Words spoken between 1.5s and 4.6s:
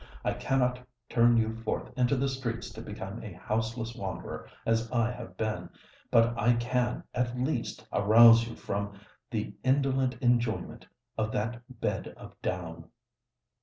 forth into the streets to become a houseless wanderer,